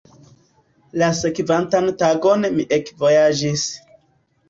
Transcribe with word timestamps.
La 1.01 1.09
sekvantan 1.19 1.91
tagon 2.01 2.51
mi 2.59 2.69
ekvojaĝis. 2.83 3.73